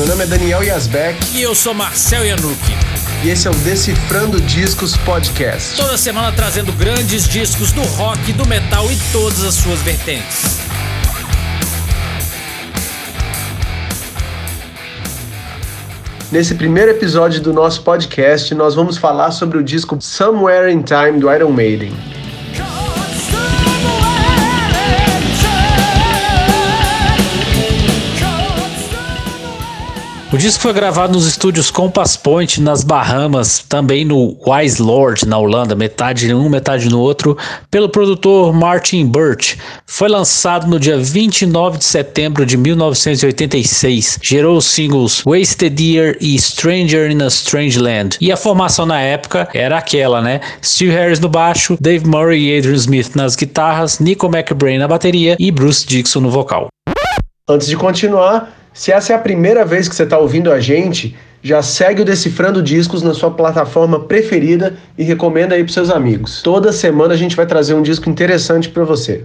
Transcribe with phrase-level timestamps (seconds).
[0.00, 1.36] meu nome é Daniel Yazbek.
[1.36, 2.72] E eu sou Marcel Yanuki.
[3.22, 5.76] E esse é o Decifrando Discos Podcast.
[5.76, 10.58] Toda semana trazendo grandes discos do rock, do metal e todas as suas vertentes.
[16.32, 21.20] Nesse primeiro episódio do nosso podcast, nós vamos falar sobre o disco Somewhere in Time
[21.20, 21.92] do Iron Maiden.
[30.32, 35.36] O disco foi gravado nos estúdios Compass Point, nas Bahamas, também no Wise Lord, na
[35.36, 37.36] Holanda, metade em um, metade no outro,
[37.68, 39.58] pelo produtor Martin Birch.
[39.84, 44.20] Foi lançado no dia 29 de setembro de 1986.
[44.22, 48.16] Gerou os singles Wasted Year e Stranger in a Strange Land.
[48.20, 50.40] E a formação na época era aquela, né?
[50.62, 55.34] Steve Harris no baixo, Dave Murray e Adrian Smith nas guitarras, Nico McBrain na bateria
[55.40, 56.68] e Bruce Dixon no vocal.
[57.48, 61.16] Antes de continuar, se essa é a primeira vez que você está ouvindo a gente,
[61.42, 66.42] já segue o Decifrando Discos na sua plataforma preferida e recomenda aí para seus amigos.
[66.42, 69.24] Toda semana a gente vai trazer um disco interessante para você.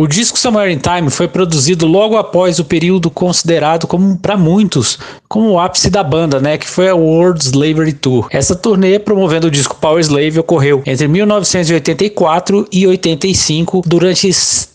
[0.00, 4.96] O disco Somewhere in Time foi produzido logo após o período considerado como para muitos
[5.28, 8.28] como o ápice da banda, né, que foi a World Slavery Tour.
[8.30, 14.28] Essa turnê promovendo o disco Power Slave ocorreu entre 1984 e 85 durante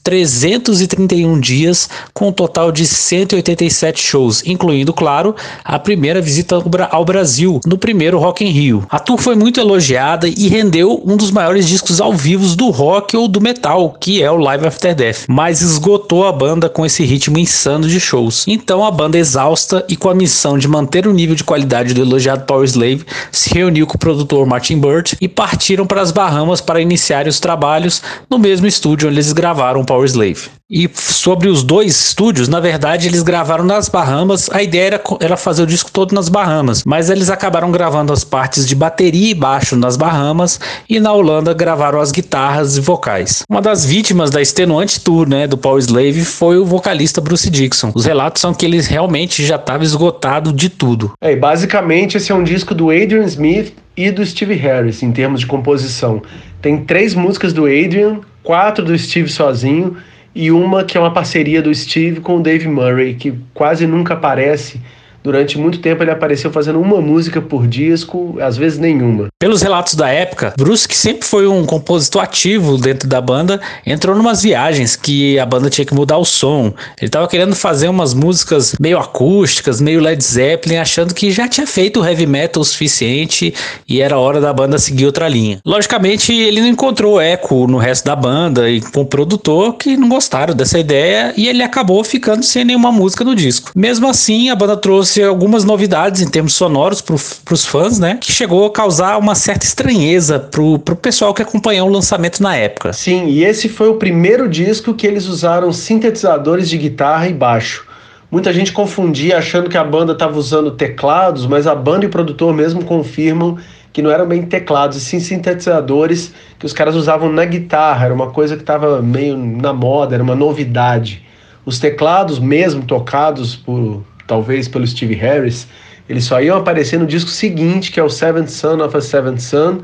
[0.03, 7.59] 331 dias, com um total de 187 shows, incluindo, claro, a primeira visita ao Brasil
[7.65, 8.85] no primeiro Rock in Rio.
[8.89, 13.15] A tour foi muito elogiada e rendeu um dos maiores discos ao vivo do rock
[13.15, 17.03] ou do metal, que é o Live After Death mas esgotou a banda com esse
[17.03, 18.45] ritmo insano de shows.
[18.47, 22.01] Então a banda exausta e com a missão de manter o nível de qualidade do
[22.01, 26.61] elogiado Power Slave, se reuniu com o produtor Martin Burt e partiram para as Bahamas
[26.61, 30.49] para iniciar os trabalhos no mesmo estúdio onde eles gravaram Power Slave.
[30.67, 34.49] E sobre os dois estúdios, na verdade, eles gravaram nas Bahamas.
[34.49, 38.23] A ideia era, era fazer o disco todo nas Bahamas, mas eles acabaram gravando as
[38.23, 40.59] partes de bateria e baixo nas Bahamas
[40.89, 43.43] e na Holanda gravaram as guitarras e vocais.
[43.47, 47.91] Uma das vítimas da extenuante tour né, do Power Slave foi o vocalista Bruce Dixon.
[47.93, 51.11] Os relatos são que ele realmente já estava esgotado de tudo.
[51.21, 55.41] É, basicamente, esse é um disco do Adrian Smith e do Steve Harris em termos
[55.41, 56.23] de composição.
[56.63, 59.97] Tem três músicas do Adrian, quatro do Steve sozinho
[60.35, 64.13] e uma que é uma parceria do Steve com o Dave Murray, que quase nunca
[64.13, 64.81] aparece
[65.23, 69.27] Durante muito tempo ele apareceu fazendo uma música por disco, às vezes nenhuma.
[69.39, 74.15] Pelos relatos da época, Bruce, que sempre foi um compositor ativo dentro da banda, entrou
[74.15, 76.73] numas viagens que a banda tinha que mudar o som.
[76.97, 81.65] Ele estava querendo fazer umas músicas meio acústicas, meio Led Zeppelin, achando que já tinha
[81.65, 83.53] feito heavy metal o suficiente
[83.87, 85.59] e era hora da banda seguir outra linha.
[85.65, 90.09] Logicamente, ele não encontrou eco no resto da banda e com o produtor que não
[90.09, 93.71] gostaram dessa ideia e ele acabou ficando sem nenhuma música no disco.
[93.75, 98.17] Mesmo assim, a banda trouxe trouxe algumas novidades em termos sonoros para os fãs, né?
[98.19, 102.55] Que chegou a causar uma certa estranheza pro, pro pessoal que acompanhou o lançamento na
[102.55, 102.93] época.
[102.93, 107.85] Sim, e esse foi o primeiro disco que eles usaram sintetizadores de guitarra e baixo.
[108.31, 112.11] Muita gente confundia achando que a banda estava usando teclados, mas a banda e o
[112.11, 113.57] produtor mesmo confirmam
[113.91, 118.05] que não eram bem teclados, e sim sintetizadores que os caras usavam na guitarra.
[118.05, 121.23] Era uma coisa que estava meio na moda, era uma novidade.
[121.63, 125.67] Os teclados, mesmo tocados por talvez pelo Steve Harris,
[126.07, 129.39] eles só iam aparecer no disco seguinte, que é o Seventh Son of a Seventh
[129.39, 129.81] Son,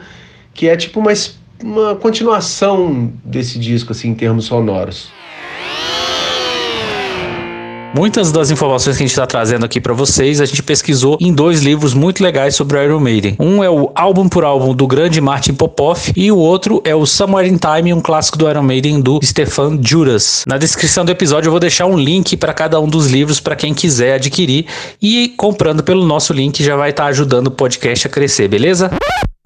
[0.54, 1.12] que é tipo uma,
[1.64, 5.19] uma continuação desse disco, assim, em termos sonoros.
[7.96, 11.34] Muitas das informações que a gente está trazendo aqui para vocês, a gente pesquisou em
[11.34, 13.36] dois livros muito legais sobre o Iron Maiden.
[13.40, 17.06] Um é o álbum por álbum do grande Martin Popoff e o outro é o
[17.06, 20.44] Somewhere in Time, um clássico do Iron Maiden do Stefan Juras.
[20.48, 23.56] Na descrição do episódio eu vou deixar um link para cada um dos livros para
[23.56, 24.68] quem quiser adquirir
[25.02, 28.92] e comprando pelo nosso link já vai estar tá ajudando o podcast a crescer, beleza?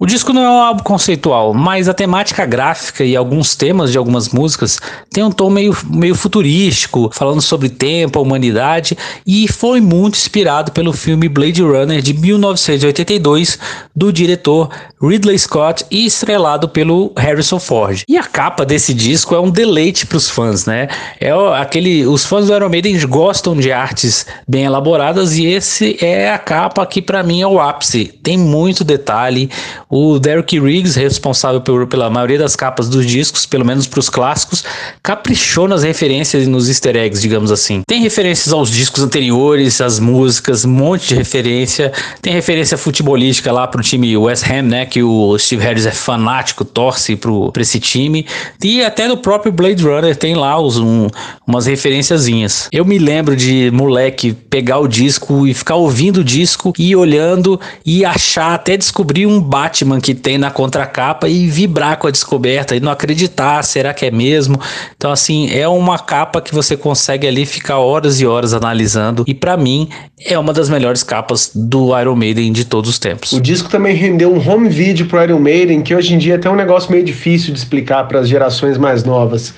[0.04, 3.96] O disco não é um álbum conceitual, mas a temática gráfica e alguns temas de
[3.96, 4.78] algumas músicas
[5.10, 10.92] têm um tom meio, meio futurístico, falando sobre tempo, humanidade, e foi muito inspirado pelo
[10.92, 13.58] filme Blade Runner de 1982
[13.96, 14.68] do diretor
[15.00, 18.02] Ridley Scott e estrelado pelo Harrison Ford.
[18.06, 20.88] E a capa desse disco é um deleite para os fãs, né?
[21.18, 26.30] É aquele, os fãs do Iron Maiden gostam de artes bem elaboradas e esse é
[26.30, 28.06] a capa que para mim é o ápice.
[28.22, 29.50] Tem muito detalhe
[29.96, 34.08] O Derek Riggs, responsável por, pela maioria das capas dos discos, pelo menos para os
[34.08, 34.64] clássicos,
[35.00, 37.82] caprichou nas referências e nos easter eggs, digamos assim.
[37.86, 41.92] Tem referências aos discos anteriores, às músicas, um monte de referência.
[42.20, 44.84] Tem referência futebolística lá pro time West Ham, né?
[44.84, 48.26] Que o Steve Harris é fanático, torce pro, pra esse time.
[48.64, 51.06] E até no próprio Blade Runner tem lá os, um,
[51.46, 52.68] umas referenciazinhas.
[52.72, 57.60] Eu me lembro de moleque pegar o disco e ficar ouvindo o disco e olhando
[57.86, 59.40] e achar até descobrir um
[59.74, 64.06] Batman que tem na contracapa e vibrar com a descoberta e não acreditar, será que
[64.06, 64.58] é mesmo?
[64.96, 69.34] Então assim, é uma capa que você consegue ali ficar horas e horas analisando e
[69.34, 69.88] para mim
[70.24, 73.32] é uma das melhores capas do Iron Maiden de todos os tempos.
[73.32, 76.36] O disco também rendeu um home video pro Iron Maiden, que hoje em dia é
[76.36, 79.52] até um negócio meio difícil de explicar para as gerações mais novas.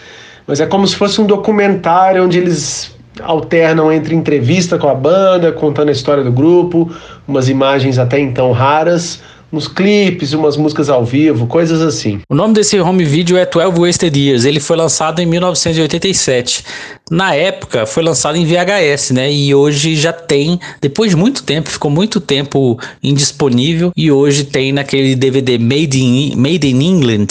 [0.47, 5.53] Mas é como se fosse um documentário onde eles alternam entre entrevista com a banda,
[5.53, 6.91] contando a história do grupo,
[7.27, 9.21] umas imagens até então raras,
[9.53, 12.21] uns clipes, umas músicas ao vivo, coisas assim.
[12.29, 14.45] O nome desse home video é 12 Wasted Years.
[14.45, 16.65] Ele foi lançado em 1987.
[17.11, 19.33] Na época foi lançado em VHS, né?
[19.33, 24.73] E hoje já tem, depois de muito tempo, ficou muito tempo indisponível e hoje tem
[24.73, 27.27] naquele DVD Made in, Made in England,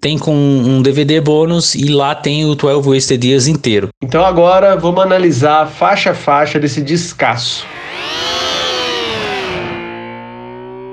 [0.00, 3.88] tem com um DVD bônus e lá tem o 12 Wasted Years inteiro.
[4.02, 7.64] Então agora vamos analisar faixa a faixa desse descasso.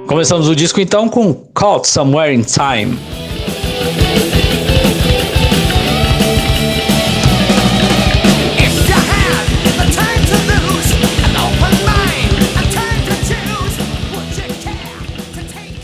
[0.07, 2.98] Começamos o disco então com Caught Somewhere in Time.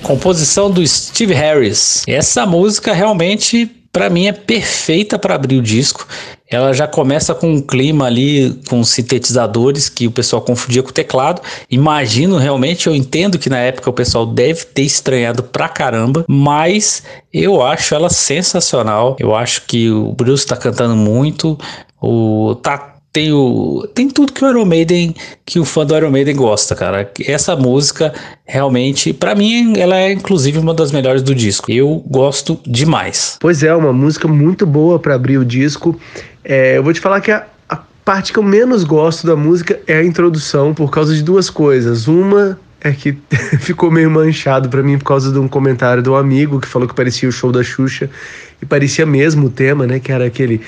[0.01, 2.03] Composição do Steve Harris.
[2.07, 6.07] Essa música realmente para mim é perfeita para abrir o disco.
[6.53, 10.93] Ela já começa com um clima ali com sintetizadores que o pessoal confundia com o
[10.93, 11.41] teclado.
[11.69, 17.03] Imagino realmente, eu entendo que na época o pessoal deve ter estranhado pra caramba, mas
[17.33, 19.15] eu acho ela sensacional.
[19.19, 21.57] Eu acho que o Bruce tá cantando muito,
[21.99, 25.13] o tá tem, o, tem tudo que o Iron Maiden,
[25.45, 27.11] que o fã do Iron Maiden gosta, cara.
[27.27, 28.11] Essa música
[28.43, 31.71] realmente, para mim, ela é inclusive uma das melhores do disco.
[31.71, 33.37] Eu gosto demais.
[33.39, 35.95] Pois é, uma música muito boa para abrir o disco.
[36.43, 39.79] É, eu vou te falar que a, a parte que eu menos gosto da música
[39.87, 42.07] é a introdução, por causa de duas coisas.
[42.07, 43.17] Uma é que
[43.59, 46.87] ficou meio manchado para mim por causa de um comentário de um amigo que falou
[46.87, 48.09] que parecia o show da Xuxa
[48.61, 49.99] e parecia mesmo o tema, né?
[49.99, 50.61] Que era aquele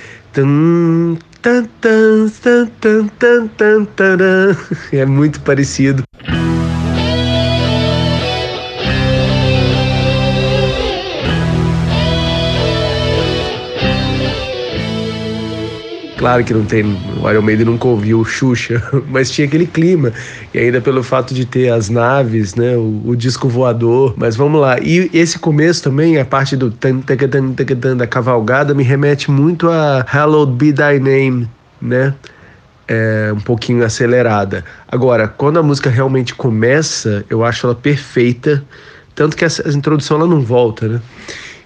[4.92, 6.04] é muito parecido.
[16.18, 20.14] Claro que não tem, o Iron Maiden nunca ouviu Xuxa, mas tinha aquele clima.
[20.54, 24.14] E ainda pelo fato de ter as naves, né, o, o disco voador.
[24.16, 24.80] Mas vamos lá.
[24.80, 29.30] E esse começo também, a parte do tan, tan, tan, tan, da cavalgada, me remete
[29.30, 31.50] muito a Hallowed Be Thy Name,
[31.82, 32.14] né?
[32.88, 34.64] É, um pouquinho acelerada.
[34.88, 38.64] Agora, quando a música realmente começa, eu acho ela perfeita.
[39.14, 41.02] Tanto que essa introdução ela não volta, né?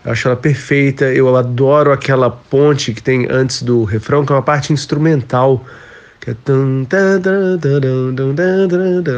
[0.03, 1.05] Eu acho ela perfeita.
[1.05, 5.65] Eu adoro aquela ponte que tem antes do refrão, que é uma parte instrumental.
[6.19, 6.35] Que é...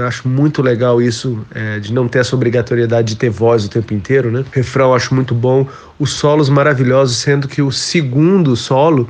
[0.08, 3.94] Acho muito legal isso, é, de não ter essa obrigatoriedade de ter voz o tempo
[3.94, 4.42] inteiro, né?
[4.42, 5.68] O refrão acho muito bom.
[5.98, 9.08] Os solos maravilhosos, sendo que o segundo solo,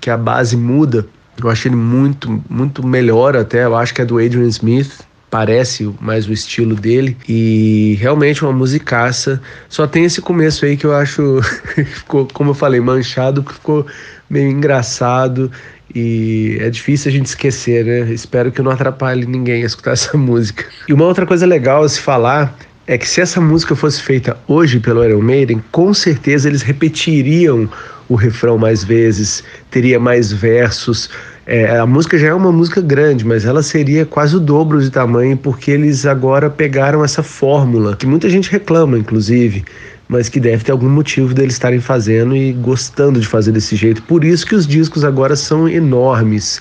[0.00, 1.06] que a base muda,
[1.42, 3.64] eu acho ele muito, muito melhor até.
[3.64, 5.00] Eu acho que é do Adrian Smith
[5.32, 9.40] parece mais o estilo dele e realmente uma musicaça.
[9.66, 11.40] Só tem esse começo aí que eu acho
[11.96, 13.86] ficou, como eu falei, manchado, que ficou
[14.28, 15.50] meio engraçado
[15.94, 18.12] e é difícil a gente esquecer, né?
[18.12, 20.66] Espero que não atrapalhe ninguém a escutar essa música.
[20.86, 22.54] E uma outra coisa legal a se falar
[22.86, 27.70] é que se essa música fosse feita hoje pelo Iron Maiden, com certeza eles repetiriam
[28.06, 31.08] o refrão mais vezes, teria mais versos,
[31.52, 34.88] é, a música já é uma música grande, mas ela seria quase o dobro de
[34.88, 39.62] tamanho, porque eles agora pegaram essa fórmula, que muita gente reclama, inclusive,
[40.08, 44.02] mas que deve ter algum motivo deles estarem fazendo e gostando de fazer desse jeito.
[44.04, 46.58] Por isso que os discos agora são enormes.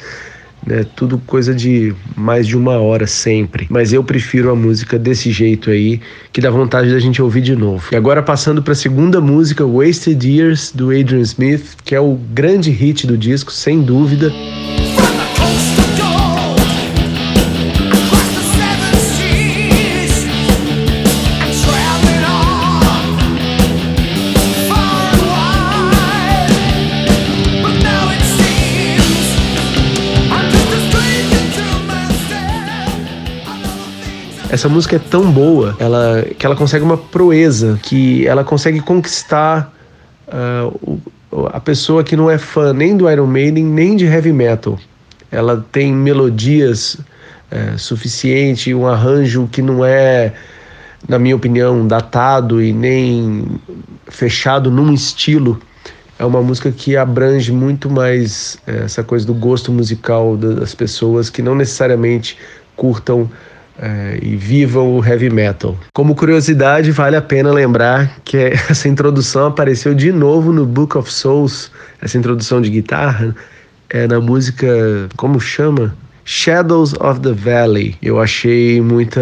[0.64, 3.66] Né, tudo coisa de mais de uma hora sempre.
[3.68, 6.00] Mas eu prefiro a música desse jeito aí,
[6.32, 7.88] que dá vontade da gente ouvir de novo.
[7.92, 12.14] E agora passando para a segunda música, Wasted Years, do Adrian Smith, que é o
[12.32, 14.32] grande hit do disco, sem dúvida.
[34.52, 39.74] Essa música é tão boa, ela, que ela consegue uma proeza, que ela consegue conquistar
[40.28, 41.00] uh,
[41.54, 44.78] a pessoa que não é fã nem do Iron Maiden nem de heavy metal.
[45.32, 46.98] Ela tem melodias
[47.50, 50.34] é, suficiente, um arranjo que não é,
[51.08, 53.46] na minha opinião, datado e nem
[54.10, 55.62] fechado num estilo.
[56.20, 61.30] É uma música que abrange muito mais é, essa coisa do gosto musical das pessoas
[61.30, 62.38] que não necessariamente
[62.76, 63.30] curtam
[63.82, 65.76] é, e vivam o heavy metal.
[65.92, 68.38] Como curiosidade, vale a pena lembrar que
[68.70, 73.36] essa introdução apareceu de novo no Book of Souls, essa introdução de guitarra,
[73.90, 74.68] é na música,
[75.18, 75.96] como chama?
[76.24, 77.96] Shadows of the Valley.
[78.02, 79.22] Eu achei muita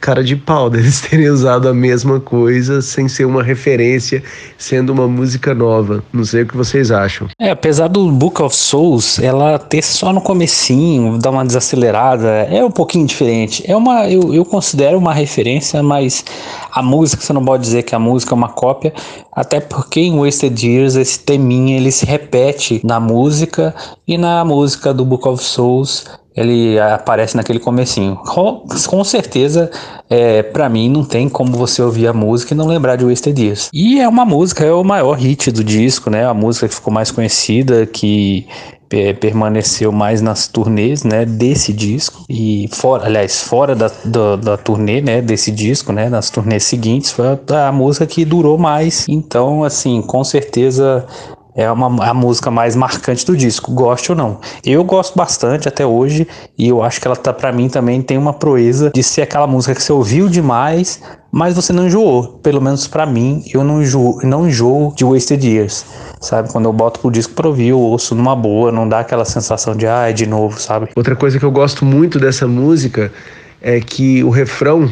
[0.00, 4.22] cara de pau deles terem usado a mesma coisa sem ser uma referência,
[4.58, 6.02] sendo uma música nova.
[6.12, 7.28] Não sei o que vocês acham.
[7.38, 12.64] É, apesar do Book of Souls, ela ter só no comecinho, dar uma desacelerada, é
[12.64, 13.62] um pouquinho diferente.
[13.66, 16.24] É uma, eu, eu considero uma referência, mas
[16.72, 18.92] a música, você não pode dizer que a música é uma cópia,
[19.32, 23.74] até porque em Wasted Years esse teminha ele se repete na música
[24.06, 26.04] e na música do Book of Souls
[26.36, 28.16] ele aparece naquele comecinho.
[28.16, 29.70] Com, certeza,
[30.08, 33.40] é, para mim, não tem como você ouvir a música e não lembrar de Wasted
[33.40, 33.68] Years.
[33.72, 36.26] E é uma música, é o maior hit do disco, né?
[36.26, 38.46] A música que ficou mais conhecida, que
[38.90, 44.56] é, permaneceu mais nas turnês, né, desse disco e fora, aliás, fora da, da, da,
[44.56, 49.06] turnê, né, desse disco, né, nas turnês seguintes, foi a, a música que durou mais.
[49.08, 51.06] Então, assim, com certeza
[51.54, 54.38] é uma, a música mais marcante do disco, goste ou não.
[54.64, 56.26] Eu gosto bastante até hoje
[56.56, 59.46] e eu acho que ela tá para mim também tem uma proeza de ser aquela
[59.46, 62.38] música que você ouviu demais, mas você não enjoou.
[62.42, 65.84] Pelo menos para mim, eu não enjoo, não enjoo de Wasted Years,
[66.20, 66.50] sabe?
[66.50, 69.74] Quando eu boto pro disco pra ouvir, eu ouço numa boa, não dá aquela sensação
[69.74, 70.88] de ah, é de novo, sabe?
[70.96, 73.12] Outra coisa que eu gosto muito dessa música
[73.60, 74.90] é que o refrão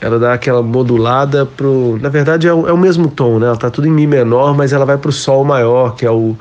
[0.00, 1.98] ela dá aquela modulada pro.
[2.00, 3.46] Na verdade, é o, é o mesmo tom, né?
[3.46, 6.36] Ela tá tudo em Mi menor, mas ela vai pro Sol maior, que é o,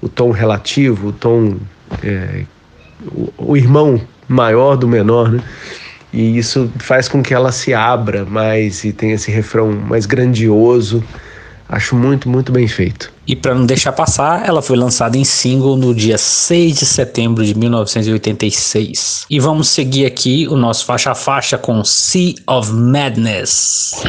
[0.00, 1.56] o tom relativo, o tom.
[2.02, 2.44] É,
[3.06, 5.42] o, o irmão maior do menor, né?
[6.12, 11.02] E isso faz com que ela se abra mais e tenha esse refrão mais grandioso
[11.68, 13.10] Acho muito, muito bem feito.
[13.26, 17.44] E para não deixar passar, ela foi lançada em single no dia 6 de setembro
[17.44, 19.26] de 1986.
[19.30, 24.02] E vamos seguir aqui o nosso faixa a faixa com Sea of Madness.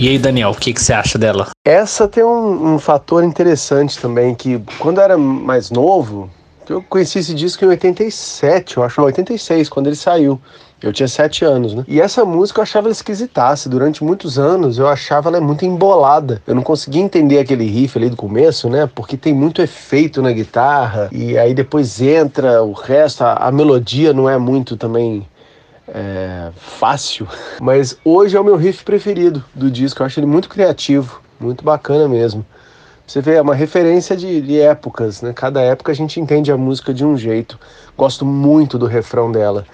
[0.00, 1.48] E aí, Daniel, o que, que você acha dela?
[1.64, 6.30] Essa tem um, um fator interessante também, que quando eu era mais novo,
[6.68, 10.40] eu conheci esse disco em 87, eu acho, 86, quando ele saiu.
[10.80, 11.84] Eu tinha sete anos, né?
[11.88, 13.68] E essa música eu achava ela esquisitaça.
[13.68, 16.40] Durante muitos anos eu achava ela muito embolada.
[16.46, 18.88] Eu não conseguia entender aquele riff ali do começo, né?
[18.94, 21.08] Porque tem muito efeito na guitarra.
[21.10, 23.24] E aí depois entra o resto.
[23.24, 25.26] A, a melodia não é muito também
[25.94, 27.26] é, fácil,
[27.60, 30.02] mas hoje é o meu riff preferido do disco.
[30.02, 32.44] Eu acho ele muito criativo, muito bacana mesmo.
[33.06, 35.32] Você vê, é uma referência de, de, épocas, né?
[35.32, 37.58] Cada época a gente entende a música de um jeito.
[37.96, 39.64] Gosto muito do refrão dela,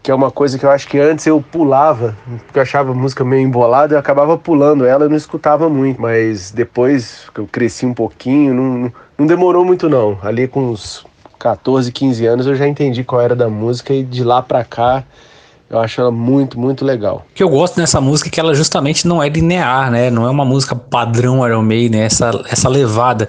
[0.00, 2.16] que é uma coisa que eu acho que antes eu pulava,
[2.46, 6.00] porque eu achava a música meio embolada, eu acabava pulando ela, eu não escutava muito.
[6.00, 10.16] Mas depois que eu cresci um pouquinho, não, não demorou muito não.
[10.22, 11.04] Ali com uns
[11.36, 15.02] 14, 15 anos eu já entendi qual era da música e de lá pra cá
[15.74, 17.26] eu acho ela muito, muito legal.
[17.30, 20.10] O que eu gosto nessa música é que ela justamente não é linear, né?
[20.10, 22.06] Não é uma música padrão Iron Maiden, né?
[22.06, 23.28] essa, essa levada.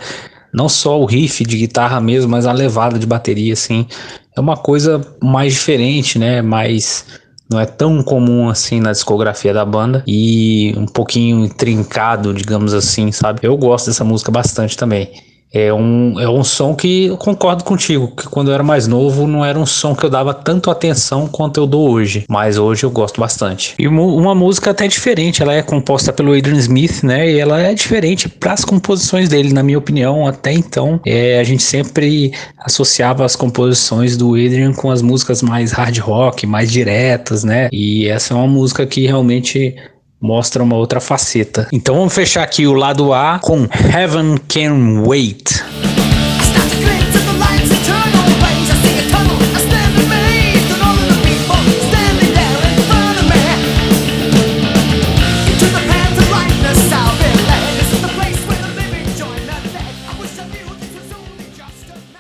[0.54, 3.88] Não só o riff de guitarra mesmo, mas a levada de bateria, assim.
[4.36, 6.42] É uma coisa mais diferente, né?
[6.42, 7.06] Mais
[7.50, 13.12] não é tão comum assim na discografia da banda e um pouquinho trincado, digamos assim,
[13.12, 13.40] sabe?
[13.44, 15.10] Eu gosto dessa música bastante também.
[15.56, 19.26] É um, é um som que eu concordo contigo, que quando eu era mais novo
[19.26, 22.84] não era um som que eu dava tanto atenção quanto eu dou hoje, mas hoje
[22.84, 23.74] eu gosto bastante.
[23.80, 27.32] E uma música até diferente, ela é composta pelo Adrian Smith, né?
[27.32, 31.00] E ela é diferente para as composições dele, na minha opinião, até então.
[31.06, 36.46] É, a gente sempre associava as composições do Adrian com as músicas mais hard rock,
[36.46, 37.70] mais diretas, né?
[37.72, 39.76] E essa é uma música que realmente
[40.26, 41.68] mostra uma outra faceta.
[41.72, 45.64] Então vamos fechar aqui o lado A com Heaven Can Wait.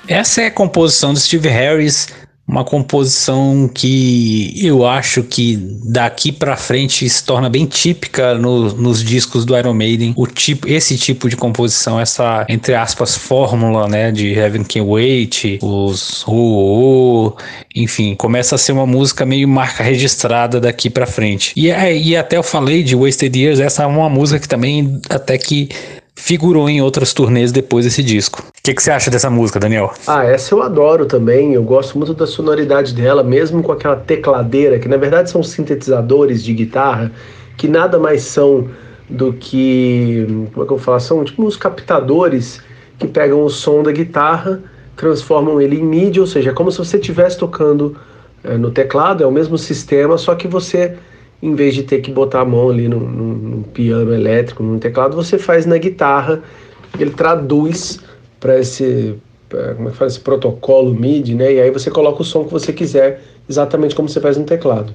[0.07, 2.07] Essa é a composição do Steve Harris
[2.47, 9.03] uma composição que eu acho que daqui para frente se torna bem típica no, nos
[9.03, 14.11] discos do Iron Maiden, o tipo, esse tipo de composição, essa entre aspas fórmula, né,
[14.11, 17.37] de Heaven Can Wait, os oh, oh,
[17.75, 21.51] enfim, começa a ser uma música meio marca registrada daqui para frente.
[21.55, 25.01] E, é, e até eu falei de Wasted Years, essa é uma música que também
[25.09, 25.69] até que
[26.25, 28.39] figurou em outras turnês depois desse disco.
[28.39, 29.93] O que, que, você acha dessa música, Daniel?
[30.07, 31.53] Ah, essa eu adoro também.
[31.53, 36.43] Eu gosto muito da sonoridade dela, mesmo com aquela tecladeira, que na verdade são sintetizadores
[36.43, 37.11] de guitarra,
[37.55, 38.67] que nada mais são
[39.07, 40.25] do que.
[40.51, 40.99] Como é que eu falar?
[40.99, 42.59] São tipo uns captadores
[42.97, 44.63] que pegam o som da guitarra,
[44.95, 47.95] transformam ele em MIDI, ou seja, é como se você estivesse tocando
[48.43, 50.97] é, no teclado, é o mesmo sistema, só que você
[51.41, 55.37] em vez de ter que botar a mão ali no piano elétrico, no teclado, você
[55.37, 56.41] faz na guitarra,
[56.99, 57.99] ele traduz
[58.39, 59.15] para esse,
[59.75, 61.53] como é que esse protocolo MIDI, né?
[61.53, 64.93] E aí você coloca o som que você quiser, exatamente como você faz no teclado.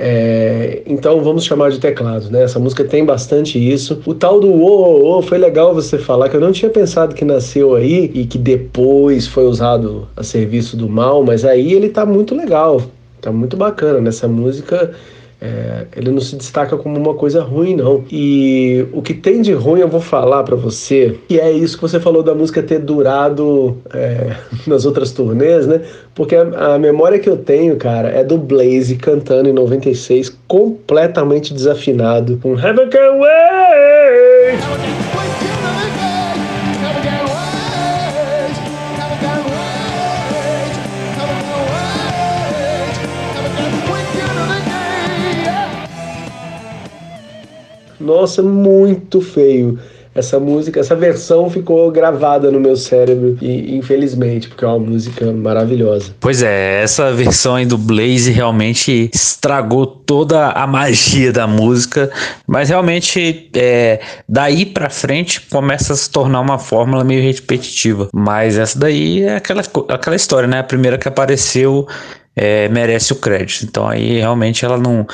[0.00, 2.44] É, então vamos chamar de teclado, né?
[2.44, 4.00] Essa música tem bastante isso.
[4.06, 7.16] O tal do o, o, o foi legal você falar que eu não tinha pensado
[7.16, 11.88] que nasceu aí e que depois foi usado a serviço do mal, mas aí ele
[11.88, 12.80] tá muito legal,
[13.20, 14.94] tá muito bacana nessa música.
[15.40, 18.04] É, ele não se destaca como uma coisa ruim, não.
[18.10, 21.82] E o que tem de ruim eu vou falar para você, que é isso que
[21.82, 25.82] você falou da música ter durado é, nas outras turnês, né?
[26.14, 31.54] Porque a, a, memória que eu tenho, cara, é do Blaze cantando em 96, completamente
[31.54, 35.07] desafinado, com Heaven Can Wait!
[48.00, 49.78] Nossa, muito feio.
[50.14, 55.30] Essa música, essa versão ficou gravada no meu cérebro, e, infelizmente, porque é uma música
[55.30, 56.12] maravilhosa.
[56.18, 62.10] Pois é, essa versão aí do Blaze realmente estragou toda a magia da música,
[62.48, 68.08] mas realmente é, daí pra frente começa a se tornar uma fórmula meio repetitiva.
[68.12, 70.58] Mas essa daí é aquela, aquela história, né?
[70.58, 71.86] A primeira que apareceu
[72.34, 73.64] é, merece o crédito.
[73.64, 75.06] Então aí realmente ela não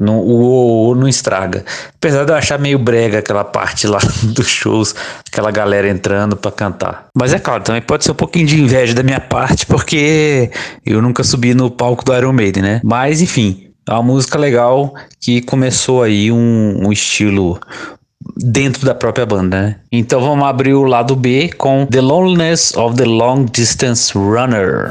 [0.00, 1.64] no, o, o não estraga.
[1.94, 3.98] Apesar de eu achar meio brega aquela parte lá
[4.34, 4.94] dos shows,
[5.30, 7.08] aquela galera entrando para cantar.
[7.14, 10.50] Mas é claro, também pode ser um pouquinho de inveja da minha parte, porque
[10.84, 12.80] eu nunca subi no palco do Iron Maiden, né?
[12.82, 17.60] Mas enfim, é uma música legal que começou aí um, um estilo
[18.36, 19.76] dentro da própria banda, né?
[19.92, 24.90] Então vamos abrir o lado B com The Loneliness of the Long Distance Runner.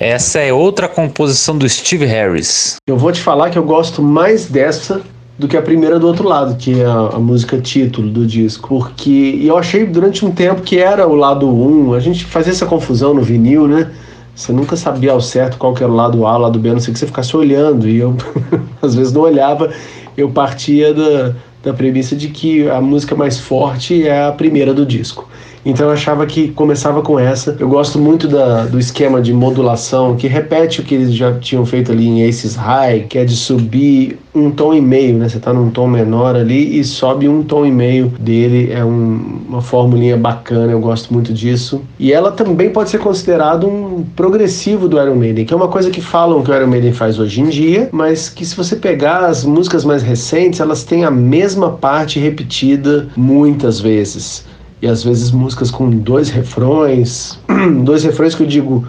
[0.00, 2.76] Essa é outra composição do Steve Harris.
[2.86, 5.02] Eu vou te falar que eu gosto mais dessa
[5.38, 8.66] do que a primeira do outro lado, que é a, a música título do disco.
[8.66, 11.92] Porque eu achei durante um tempo que era o lado 1.
[11.92, 13.90] A gente fazia essa confusão no vinil, né?
[14.34, 16.72] Você nunca sabia ao certo qual que era o lado A, o lado B, a
[16.72, 17.86] não sei que você ficasse olhando.
[17.86, 18.16] E eu,
[18.80, 19.70] às vezes, não olhava.
[20.16, 24.86] Eu partia da, da premissa de que a música mais forte é a primeira do
[24.86, 25.28] disco.
[25.64, 27.56] Então eu achava que começava com essa.
[27.58, 31.64] Eu gosto muito da, do esquema de modulação que repete o que eles já tinham
[31.66, 35.28] feito ali em Aces High, que é de subir um tom e meio, né?
[35.28, 38.72] Você tá num tom menor ali e sobe um tom e meio dele.
[38.72, 41.82] É um, uma formulinha bacana, eu gosto muito disso.
[41.98, 45.90] E ela também pode ser considerado um progressivo do Iron Maiden, que é uma coisa
[45.90, 49.24] que falam que o Iron Maiden faz hoje em dia, mas que se você pegar
[49.24, 54.48] as músicas mais recentes, elas têm a mesma parte repetida muitas vezes
[54.82, 57.38] e às vezes músicas com dois refrões,
[57.84, 58.86] dois refrões que eu digo,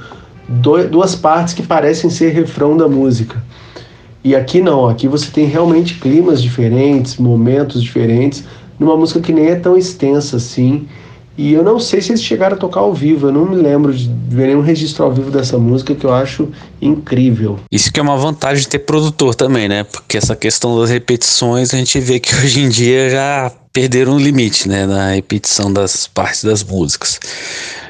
[0.90, 3.44] duas partes que parecem ser refrão da música.
[4.24, 8.44] E aqui não, aqui você tem realmente climas diferentes, momentos diferentes,
[8.80, 10.88] numa música que nem é tão extensa assim.
[11.42, 13.92] E eu não sei se eles chegaram a tocar ao vivo, eu não me lembro
[13.92, 16.50] de ver nenhum registro ao vivo dessa música que eu acho
[16.80, 17.58] incrível.
[17.72, 19.84] Isso que é uma vantagem de ter produtor também, né?
[19.84, 24.20] Porque essa questão das repetições a gente vê que hoje em dia já perderam o
[24.20, 27.20] limite, né, na repetição das partes das músicas.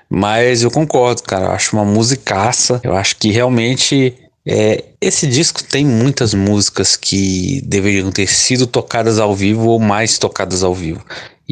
[0.10, 4.14] Mas eu concordo, cara, eu acho uma musicaça, eu acho que realmente
[4.48, 10.18] é, esse disco tem muitas músicas que deveriam ter sido tocadas ao vivo ou mais
[10.18, 11.04] tocadas ao vivo.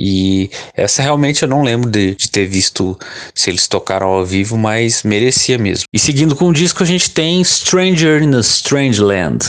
[0.01, 2.97] E essa realmente eu não lembro de, de, ter visto
[3.35, 5.83] se eles tocaram ao vivo, mas merecia mesmo.
[5.93, 9.39] E seguindo com o disco, a gente tem Stranger in a Strange Land.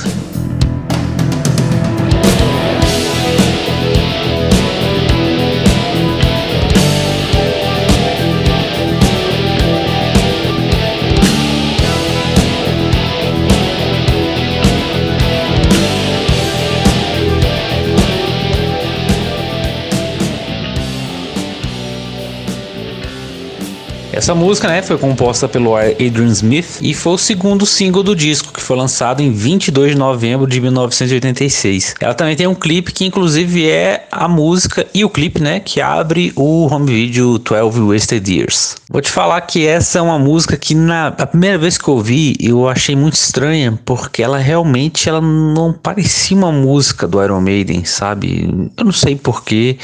[24.21, 28.53] Essa música, né, foi composta pelo Adrian Smith e foi o segundo single do disco,
[28.53, 31.95] que foi lançado em 22 de novembro de 1986.
[31.99, 35.81] Ela também tem um clipe que inclusive é a música e o clipe, né, que
[35.81, 38.77] abre o home video 12 Wasted Years.
[38.91, 41.95] Vou te falar que essa é uma música que na a primeira vez que eu
[41.95, 47.41] ouvi, eu achei muito estranha, porque ela realmente ela não parecia uma música do Iron
[47.41, 48.71] Maiden, sabe?
[48.77, 49.79] Eu não sei porquê.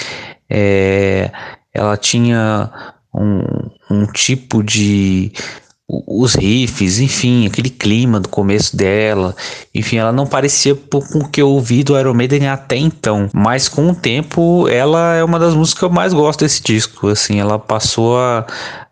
[0.51, 1.31] É,
[1.72, 2.70] ela tinha
[3.16, 5.33] um, um tipo de
[5.88, 9.37] os riffs, enfim, aquele clima do começo dela,
[9.72, 13.68] enfim, ela não parecia com o que eu ouvi do Iron Maiden até então, mas
[13.68, 17.38] com o tempo ela é uma das músicas que eu mais gosto desse disco, assim,
[17.38, 18.44] ela passou a,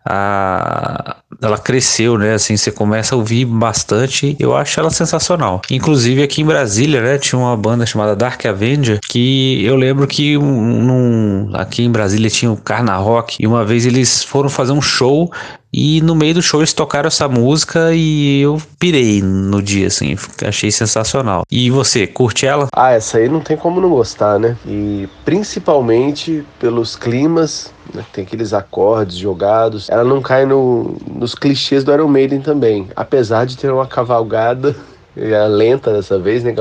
[0.05, 2.33] a ela cresceu, né?
[2.33, 4.35] Assim, você começa a ouvir bastante.
[4.39, 5.61] Eu acho ela sensacional.
[5.69, 7.17] Inclusive aqui em Brasília, né?
[7.17, 12.51] Tinha uma banda chamada Dark Avenger que eu lembro que um, aqui em Brasília tinha
[12.51, 15.31] o Carna Rock e uma vez eles foram fazer um show
[15.77, 20.15] e no meio do show eles tocaram essa música e eu pirei no dia, assim,
[20.47, 21.43] achei sensacional.
[21.51, 22.69] E você, curte ela?
[22.73, 24.55] Ah, essa aí não tem como não gostar, né?
[24.65, 28.05] E principalmente pelos climas, né?
[28.11, 29.89] tem aqueles acordes jogados.
[29.89, 34.75] Ela não cai no, nos clichês do Iron Maiden também, apesar de ter uma cavalgada
[35.15, 36.53] é lenta dessa vez, né?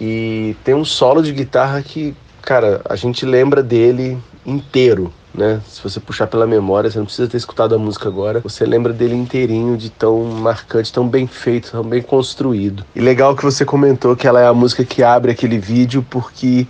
[0.00, 5.60] E tem um solo de guitarra que, cara, a gente lembra dele inteiro né?
[5.68, 8.92] Se você puxar pela memória, você não precisa ter escutado a música agora, você lembra
[8.92, 12.84] dele inteirinho, de tão marcante, tão bem feito, tão bem construído.
[12.94, 16.66] E legal que você comentou que ela é a música que abre aquele vídeo, porque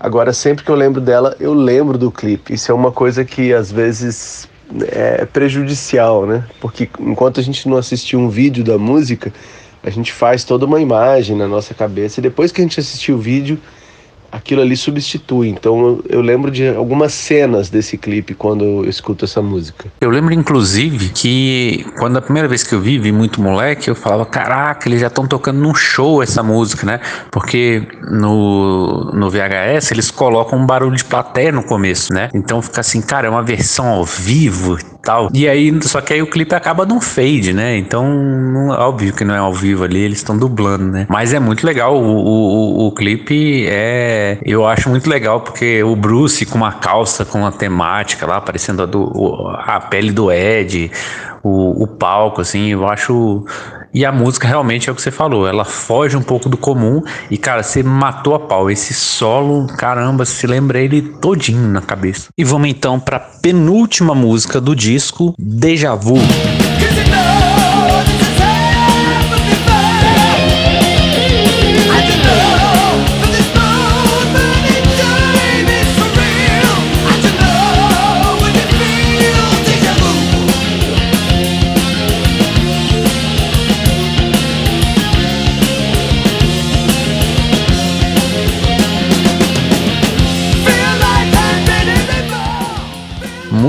[0.00, 2.54] agora sempre que eu lembro dela, eu lembro do clipe.
[2.54, 4.48] Isso é uma coisa que às vezes
[4.88, 6.44] é prejudicial, né?
[6.60, 9.30] Porque enquanto a gente não assistiu um vídeo da música,
[9.82, 13.16] a gente faz toda uma imagem na nossa cabeça e depois que a gente assistiu
[13.16, 13.58] o vídeo,
[14.30, 15.48] aquilo ali substitui.
[15.48, 19.86] Então eu lembro de algumas cenas desse clipe quando eu escuto essa música.
[20.00, 23.94] Eu lembro inclusive que quando a primeira vez que eu vi, vi muito moleque, eu
[23.94, 27.00] falava: caraca, eles já estão tocando num show essa música, né?
[27.30, 32.28] Porque no, no VHS eles colocam um barulho de plateia no começo, né?
[32.34, 35.28] Então fica assim, cara, é uma versão ao vivo tal.
[35.32, 37.76] E aí, só que aí o clipe acaba num fade, né?
[37.76, 41.06] Então, óbvio que não é ao vivo ali, eles estão dublando, né?
[41.08, 44.19] Mas é muito legal, o, o, o clipe é.
[44.44, 48.82] Eu acho muito legal porque o Bruce com uma calça com uma temática lá, parecendo
[48.82, 50.90] a, do, a pele do Ed,
[51.42, 53.44] o, o palco, assim, eu acho
[53.92, 57.02] e a música realmente é o que você falou, ela foge um pouco do comum
[57.28, 58.70] e, cara, você matou a pau.
[58.70, 62.28] Esse solo, caramba, se lembra ele todinho na cabeça.
[62.38, 66.18] E vamos então para penúltima música do disco, Deja Vu.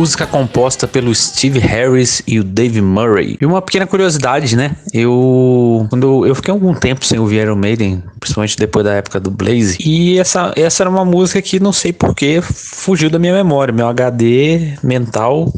[0.01, 3.37] Música composta pelo Steve Harris e o Dave Murray.
[3.39, 4.75] E uma pequena curiosidade, né?
[4.91, 9.29] Eu quando eu fiquei algum tempo sem ouvir Iron Maiden, principalmente depois da época do
[9.29, 13.71] Blaze, e essa essa era uma música que não sei porquê fugiu da minha memória,
[13.71, 15.53] meu HD mental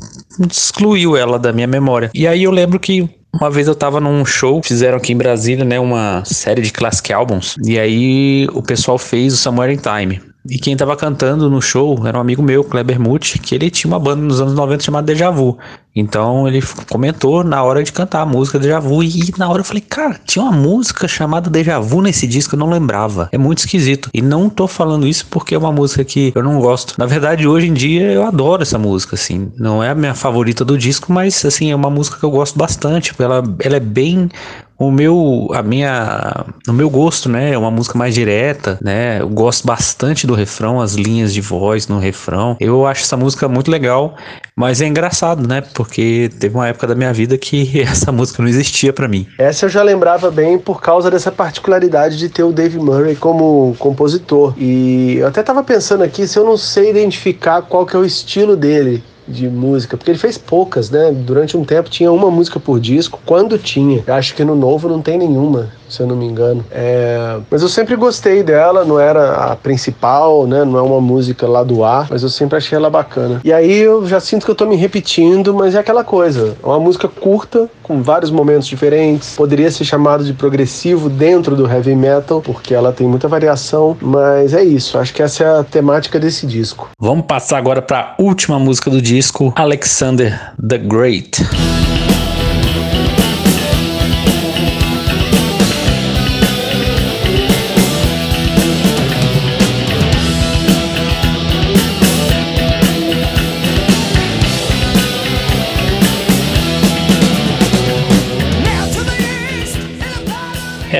[0.51, 2.12] excluiu ela da minha memória.
[2.13, 5.63] E aí eu lembro que uma vez eu tava num show, fizeram aqui em Brasília,
[5.63, 10.33] né, uma série de classic albums, e aí o pessoal fez o Somewhere in Time.
[10.49, 13.89] E quem tava cantando no show era um amigo meu, Kleber Muth, que ele tinha
[13.89, 15.58] uma banda nos anos 90 chamada Deja Vu.
[15.95, 19.03] Então ele comentou na hora de cantar a música Deja Vu.
[19.03, 22.60] E na hora eu falei, cara, tinha uma música chamada Deja Vu nesse disco, eu
[22.60, 23.29] não lembrava.
[23.32, 24.10] É muito esquisito.
[24.13, 26.95] E não tô falando isso porque é uma música que eu não gosto.
[26.97, 29.49] Na verdade, hoje em dia eu adoro essa música, assim.
[29.58, 32.58] Não é a minha favorita do disco, mas assim, é uma música que eu gosto
[32.58, 33.13] bastante.
[33.17, 34.29] Ela, ela é bem
[34.77, 39.29] o meu a minha o meu gosto né é uma música mais direta né eu
[39.29, 42.57] gosto bastante do refrão as linhas de voz no refrão.
[42.59, 44.15] Eu acho essa música muito legal
[44.55, 48.49] mas é engraçado né porque teve uma época da minha vida que essa música não
[48.49, 49.27] existia para mim.
[49.38, 53.75] Essa eu já lembrava bem por causa dessa particularidade de ter o Dave Murray como
[53.79, 54.53] compositor.
[54.57, 58.05] E eu até tava pensando aqui se eu não sei identificar qual que é o
[58.05, 59.03] estilo dele
[59.34, 61.12] de música, porque ele fez poucas, né?
[61.12, 64.04] Durante um tempo tinha uma música por disco, quando tinha.
[64.06, 66.65] Eu acho que no novo não tem nenhuma se eu não me engano.
[66.71, 70.65] É, mas eu sempre gostei dela, não era a principal, né?
[70.65, 73.39] Não é uma música lá do ar, mas eu sempre achei ela bacana.
[73.43, 76.58] E aí eu já sinto que eu tô me repetindo, mas é aquela coisa.
[76.62, 79.36] É uma música curta, com vários momentos diferentes.
[79.36, 84.53] Poderia ser chamado de progressivo dentro do heavy metal, porque ela tem muita variação, mas
[84.53, 84.97] é isso.
[84.97, 86.89] Acho que essa é a temática desse disco.
[86.99, 91.41] Vamos passar agora para a última música do disco, Alexander the Great.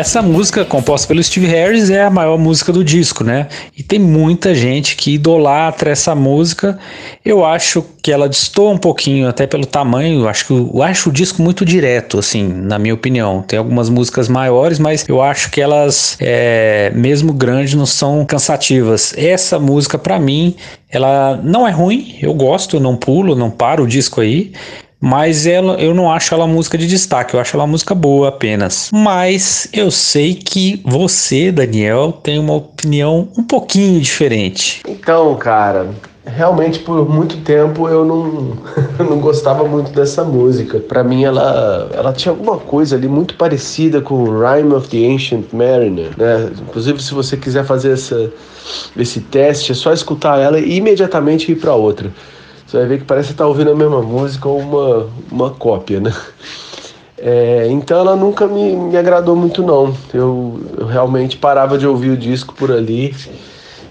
[0.04, 3.48] Essa música, composta pelo Steve Harris, é a maior música do disco, né?
[3.76, 6.78] E tem muita gente que idolatra essa música.
[7.24, 10.24] Eu acho que ela destoa um pouquinho, até pelo tamanho.
[10.24, 13.42] Eu acho, que, eu acho o disco muito direto, assim, na minha opinião.
[13.44, 19.14] Tem algumas músicas maiores, mas eu acho que elas, é, mesmo grandes, não são cansativas.
[19.18, 20.54] Essa música, para mim,
[20.90, 22.18] ela não é ruim.
[22.22, 24.52] Eu gosto, não pulo, não paro o disco aí
[25.04, 28.90] mas ela, eu não acho ela música de destaque, eu acho ela música boa apenas.
[28.94, 34.82] Mas eu sei que você, Daniel, tem uma opinião um pouquinho diferente.
[34.88, 35.90] Então, cara,
[36.26, 38.54] realmente por muito tempo eu não,
[38.98, 40.80] não gostava muito dessa música.
[40.80, 45.48] Para mim ela, ela tinha alguma coisa ali muito parecida com Rhyme of the Ancient
[45.52, 46.50] Mariner, né?
[46.62, 48.32] Inclusive se você quiser fazer essa,
[48.96, 52.10] esse teste, é só escutar ela e imediatamente ir para outra.
[52.74, 56.12] Você vai ver que parece estar ouvindo a mesma música ou uma, uma cópia, né?
[57.20, 59.96] É, então ela nunca me, me agradou muito não.
[60.12, 63.16] Eu, eu realmente parava de ouvir o disco por ali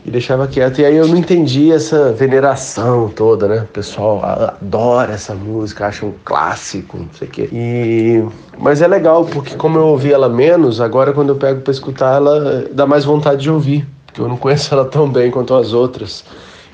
[0.05, 0.81] e deixava quieto.
[0.81, 3.61] E aí eu não entendi essa veneração toda, né?
[3.61, 7.49] O pessoal adora essa música, acha um clássico, não sei o quê.
[7.53, 8.25] E...
[8.59, 12.17] Mas é legal, porque como eu ouvi ela menos, agora quando eu pego para escutar
[12.17, 13.87] ela, dá mais vontade de ouvir.
[14.07, 16.25] Porque eu não conheço ela tão bem quanto as outras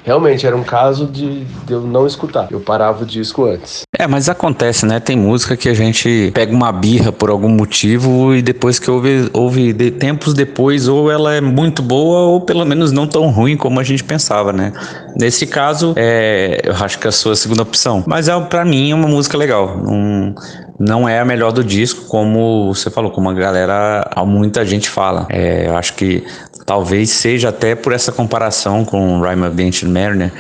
[0.05, 2.49] realmente era um caso de, de, eu não escutar.
[2.51, 3.83] Eu parava o disco antes.
[3.99, 5.01] É, mas acontece, né?
[5.01, 9.29] Tem música que a gente pega uma birra por algum motivo e depois que ouve,
[9.33, 13.57] ouve de, tempos depois, ou ela é muito boa ou pelo menos não tão ruim
[13.57, 14.73] como a gente pensava, né?
[15.19, 18.05] Nesse caso, é, eu acho que é a sua segunda opção.
[18.07, 19.77] Mas é, para mim é uma música legal.
[19.85, 20.33] Um,
[20.79, 25.27] não é a melhor do disco, como você falou, como a galera, muita gente fala.
[25.29, 26.25] É, eu acho que
[26.65, 30.33] talvez seja até por essa comparação com Rhyme of the Ancient Mariner,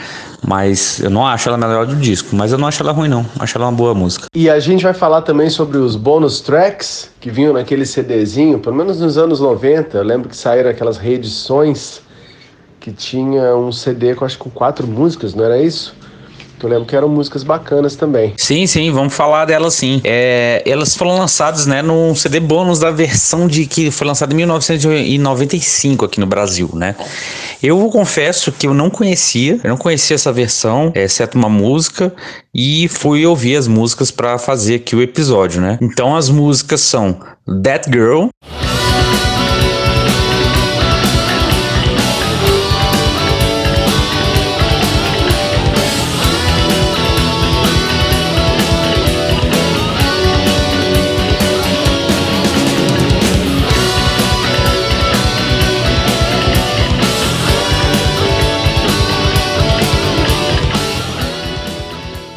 [0.46, 3.24] mas eu não acho ela melhor do disco, mas eu não acho ela ruim não,
[3.38, 4.26] acho ela uma boa música.
[4.34, 8.76] E a gente vai falar também sobre os bonus tracks que vinham naquele CDzinho, pelo
[8.76, 12.00] menos nos anos 90, eu lembro que saíram aquelas reedições
[12.78, 15.94] que tinha um CD com acho que com quatro músicas, não era isso?
[16.62, 18.34] Eu lembro que eram músicas bacanas também.
[18.36, 20.00] Sim, sim, vamos falar delas sim.
[20.04, 24.36] É, elas foram lançadas, né, num CD bônus da versão de que foi lançada em
[24.36, 26.94] 1995 aqui no Brasil, né?
[27.62, 32.12] Eu confesso que eu não conhecia, eu não conhecia essa versão, exceto uma música,
[32.54, 35.78] e fui ouvir as músicas para fazer aqui o episódio, né?
[35.80, 37.18] Então as músicas são
[37.62, 38.28] That Girl.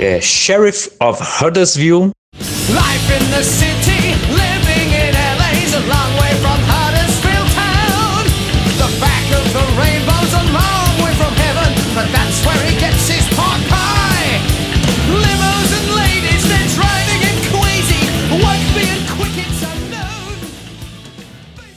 [0.02, 2.12] É Sheriff of Huddersville.
[2.74, 8.26] Life in the city, living in LA's a long way from Huddersfield town.
[8.82, 13.08] The back of the rainbow's a long way from heaven, but that's where he gets
[13.08, 14.42] his pork pie.
[15.22, 18.02] Limos and ladies, they're driving him crazy.
[18.42, 20.34] What's being quick, it's unknown.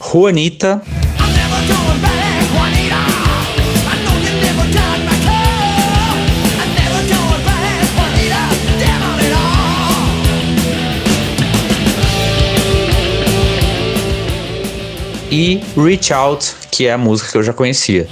[0.01, 1.04] Juanita.
[15.35, 18.07] E Reach Out, que é a música que eu já conhecia.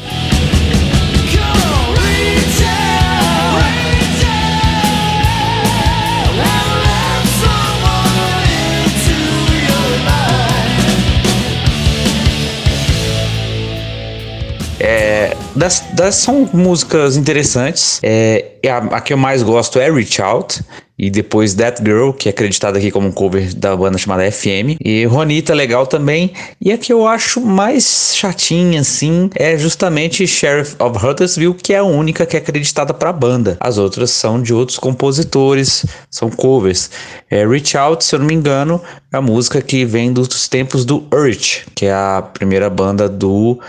[14.81, 18.01] É, das, das, são músicas interessantes.
[18.03, 20.61] É, a, a, que eu mais gosto é Reach Out.
[21.03, 24.79] E depois That Girl, que é acreditada aqui como um cover da banda chamada FM.
[24.79, 26.31] E Ronita legal também.
[26.61, 31.79] E a que eu acho mais chatinha, assim, é justamente Sheriff of Huddersville, que é
[31.79, 33.57] a única que é acreditada para a banda.
[33.59, 36.89] As outras são de outros compositores, são covers.
[37.29, 40.85] É, Reach Out, se eu não me engano, é a música que vem dos tempos
[40.85, 43.59] do Urge, que é a primeira banda do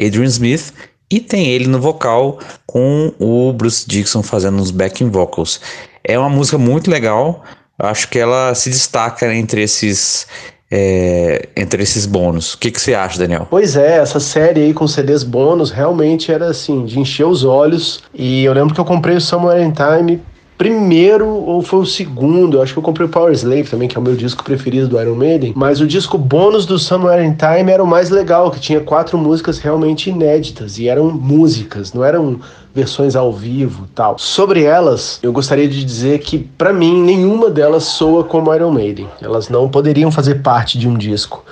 [0.00, 0.72] Adrian Smith.
[1.10, 5.60] E tem ele no vocal com o Bruce Dixon fazendo os backing vocals.
[6.06, 7.42] É uma música muito legal.
[7.78, 10.26] Acho que ela se destaca entre esses
[10.70, 12.54] é, entre esses bônus.
[12.54, 13.46] O que, que você acha, Daniel?
[13.48, 18.02] Pois é, essa série aí com CDs bônus realmente era assim, de encher os olhos.
[18.12, 20.20] E eu lembro que eu comprei o Somewhere in Time
[20.56, 24.00] primeiro ou foi o segundo, acho que eu comprei o Power Slave também, que é
[24.00, 27.70] o meu disco preferido do Iron Maiden, mas o disco bônus do Somewhere in Time
[27.70, 32.38] era o mais legal, que tinha quatro músicas realmente inéditas, e eram músicas, não eram
[32.74, 34.18] versões ao vivo tal.
[34.18, 39.08] Sobre elas, eu gostaria de dizer que, para mim, nenhuma delas soa como Iron Maiden.
[39.22, 41.44] Elas não poderiam fazer parte de um disco,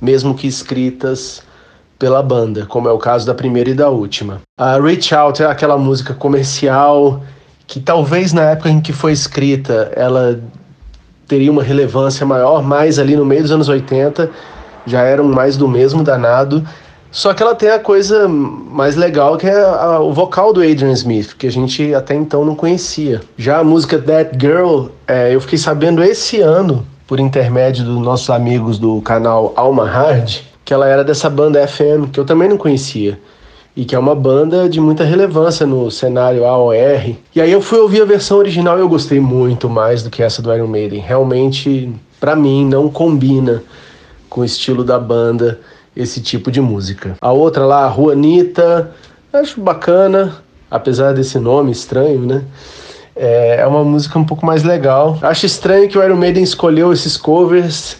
[0.00, 1.42] mesmo que escritas
[1.98, 4.40] pela banda, como é o caso da primeira e da última.
[4.58, 7.22] A Reach Out é aquela música comercial
[7.70, 10.40] que talvez na época em que foi escrita ela
[11.28, 14.28] teria uma relevância maior, mas ali no meio dos anos 80
[14.84, 16.66] já eram mais do mesmo danado
[17.12, 20.90] só que ela tem a coisa mais legal que é a, o vocal do Adrian
[20.92, 23.20] Smith, que a gente até então não conhecia.
[23.36, 28.30] Já a música That Girl, é, eu fiquei sabendo esse ano, por intermédio dos nossos
[28.30, 32.56] amigos do canal Alma Hard, que ela era dessa banda FM, que eu também não
[32.56, 33.18] conhecia.
[33.76, 37.16] E que é uma banda de muita relevância no cenário AOR.
[37.34, 40.22] E aí eu fui ouvir a versão original e eu gostei muito mais do que
[40.22, 41.00] essa do Iron Maiden.
[41.00, 43.62] Realmente, para mim, não combina
[44.28, 45.60] com o estilo da banda
[45.94, 47.16] esse tipo de música.
[47.20, 48.92] A outra lá, Juanita,
[49.32, 50.36] acho bacana,
[50.70, 52.44] apesar desse nome estranho, né?
[53.14, 55.18] É, é uma música um pouco mais legal.
[55.22, 57.98] Acho estranho que o Iron Maiden escolheu esses covers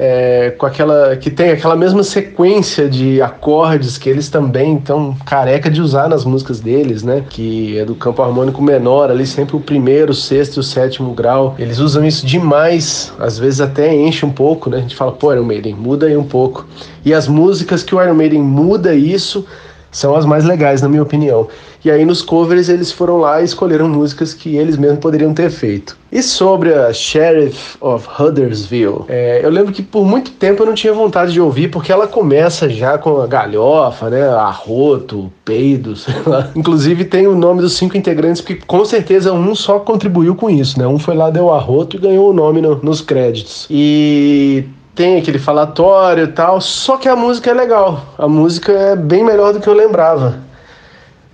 [0.00, 5.68] é, com aquela que tem aquela mesma sequência de acordes que eles também estão careca
[5.68, 7.24] de usar nas músicas deles, né?
[7.28, 11.12] Que é do campo harmônico menor, ali sempre o primeiro, o sexto e o sétimo
[11.12, 11.56] grau.
[11.58, 14.78] Eles usam isso demais, às vezes até enche um pouco, né?
[14.78, 16.64] A gente fala, pô, Iron Maiden, muda aí um pouco.
[17.04, 19.44] E as músicas que o Iron Maiden muda isso
[19.90, 21.48] são as mais legais, na minha opinião.
[21.84, 25.50] E aí nos covers eles foram lá e escolheram músicas que eles mesmos poderiam ter
[25.50, 25.96] feito.
[26.10, 30.74] E sobre a Sheriff of Huddersville, é, eu lembro que por muito tempo eu não
[30.74, 34.26] tinha vontade de ouvir, porque ela começa já com a galhofa, né?
[34.26, 36.50] Arroto, peido, sei lá.
[36.56, 40.78] Inclusive tem o nome dos cinco integrantes, porque com certeza um só contribuiu com isso,
[40.78, 40.86] né?
[40.86, 43.66] Um foi lá, deu arroto e ganhou o nome no, nos créditos.
[43.70, 44.64] E
[44.98, 48.04] tem aquele falatório e tal, só que a música é legal.
[48.18, 50.40] A música é bem melhor do que eu lembrava.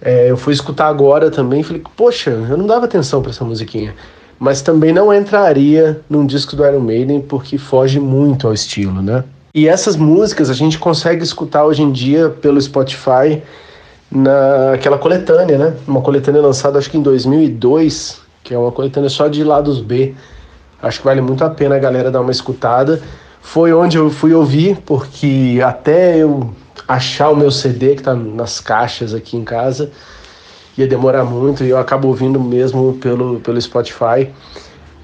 [0.03, 3.43] É, eu fui escutar agora também e falei, poxa, eu não dava atenção para essa
[3.43, 3.95] musiquinha.
[4.39, 9.25] Mas também não entraria num disco do Iron Maiden porque foge muito ao estilo, né?
[9.55, 13.43] E essas músicas a gente consegue escutar hoje em dia pelo Spotify
[14.11, 15.75] naquela coletânea, né?
[15.89, 20.15] Uma coletânea lançada acho que em 2002, que é uma coletânea só de lados B.
[20.83, 23.01] Acho que vale muito a pena a galera dar uma escutada.
[23.45, 26.51] Foi onde eu fui ouvir, porque até eu
[26.89, 29.93] achar o meu CD que está nas caixas aqui em casa
[30.77, 34.29] ia demorar muito e eu acabo ouvindo mesmo pelo, pelo Spotify.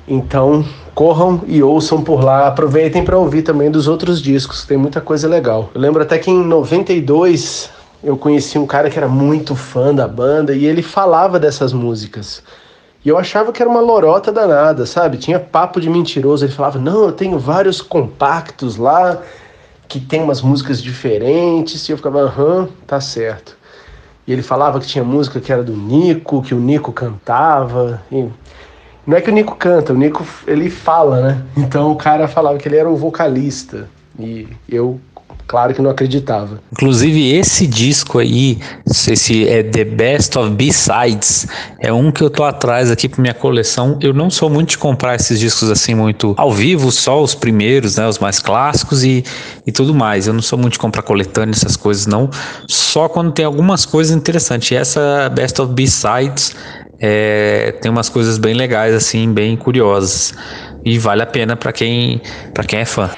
[0.08, 2.48] Então, corram e ouçam por lá.
[2.48, 5.70] Aproveitem para ouvir também dos outros discos, tem muita coisa legal.
[5.72, 7.70] Eu lembro até que em 92
[8.02, 12.42] eu conheci um cara que era muito fã da banda e ele falava dessas músicas.
[13.04, 15.16] E eu achava que era uma lorota danada, sabe?
[15.16, 16.44] Tinha papo de mentiroso.
[16.44, 19.22] Ele falava: Não, eu tenho vários compactos lá
[19.90, 23.58] que tem umas músicas diferentes, e eu ficava, aham, tá certo.
[24.24, 28.00] E ele falava que tinha música que era do Nico, que o Nico cantava.
[28.12, 28.28] E
[29.04, 31.42] não é que o Nico canta, o Nico ele fala, né?
[31.56, 33.88] Então o cara falava que ele era o vocalista.
[34.16, 35.00] E eu
[35.50, 36.60] claro que não acreditava.
[36.70, 41.48] Inclusive, esse disco aí, esse é The Best of B-Sides,
[41.80, 43.98] é um que eu tô atrás aqui pra minha coleção.
[44.00, 47.96] Eu não sou muito de comprar esses discos assim muito ao vivo, só os primeiros,
[47.96, 49.24] né, os mais clássicos e,
[49.66, 50.28] e tudo mais.
[50.28, 52.30] Eu não sou muito de comprar coletânea, essas coisas não.
[52.68, 54.70] Só quando tem algumas coisas interessantes.
[54.70, 56.54] E essa Best of B-Sides
[57.00, 60.32] é, tem umas coisas bem legais assim, bem curiosas.
[60.84, 62.22] E vale a pena para quem,
[62.54, 63.10] pra quem é fã.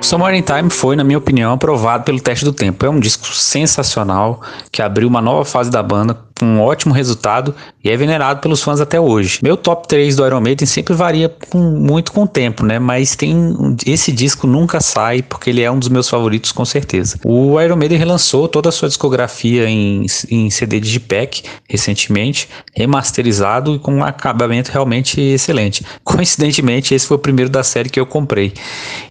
[0.00, 2.86] Somewhere in Time foi, na minha opinião, aprovado pelo teste do tempo.
[2.86, 4.40] É um disco sensacional
[4.72, 8.62] que abriu uma nova fase da banda, com um ótimo resultado e é venerado pelos
[8.62, 9.40] fãs até hoje.
[9.42, 12.78] Meu top 3 do Iron Maiden sempre varia com, muito com o tempo, né?
[12.78, 17.18] Mas tem esse disco nunca sai porque ele é um dos meus favoritos com certeza.
[17.24, 23.78] O Iron Maiden relançou toda a sua discografia em, em CD digipack recentemente, remasterizado e
[23.78, 25.84] com um acabamento realmente excelente.
[26.04, 28.52] Coincidentemente, esse foi o primeiro da série que eu comprei.